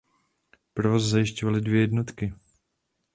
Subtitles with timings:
[0.73, 2.33] Provoz zajišťovaly dvě jednotky.